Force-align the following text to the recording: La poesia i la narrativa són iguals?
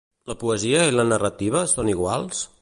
La 0.29 0.35
poesia 0.43 0.79
i 0.91 0.95
la 0.95 1.05
narrativa 1.11 1.63
són 1.75 1.93
iguals? 1.93 2.43